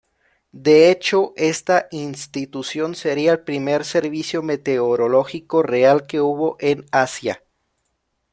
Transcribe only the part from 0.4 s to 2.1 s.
De hecho, esta